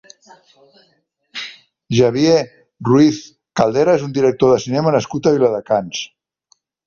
[1.97, 2.39] Javier
[2.89, 3.19] Ruiz
[3.61, 6.01] Caldera és un director de cinema nascut a Viladecans.